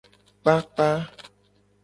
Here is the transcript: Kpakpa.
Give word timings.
Kpakpa. 0.41 0.89